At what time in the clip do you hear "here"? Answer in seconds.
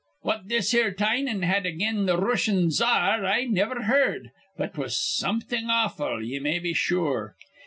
0.71-0.91